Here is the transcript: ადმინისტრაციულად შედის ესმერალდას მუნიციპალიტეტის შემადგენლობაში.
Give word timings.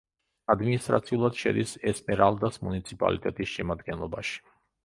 ადმინისტრაციულად 0.53 1.37
შედის 1.41 1.75
ესმერალდას 1.93 2.59
მუნიციპალიტეტის 2.69 3.55
შემადგენლობაში. 3.59 4.39